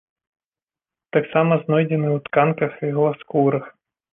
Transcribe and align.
Таксама 1.17 1.53
знойдзены 1.65 2.09
ў 2.15 2.27
тканках 2.29 2.71
ігласкурых. 2.89 3.63